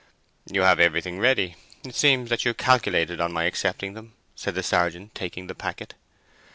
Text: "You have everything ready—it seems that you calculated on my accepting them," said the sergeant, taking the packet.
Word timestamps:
"You 0.51 0.61
have 0.63 0.79
everything 0.79 1.19
ready—it 1.19 1.93
seems 1.93 2.31
that 2.31 2.43
you 2.43 2.55
calculated 2.55 3.21
on 3.21 3.31
my 3.31 3.43
accepting 3.43 3.93
them," 3.93 4.13
said 4.35 4.55
the 4.55 4.63
sergeant, 4.63 5.13
taking 5.13 5.45
the 5.45 5.53
packet. 5.53 5.93